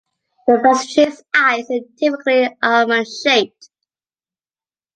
[0.49, 3.69] A Basenji's eyes are typically almond-shaped.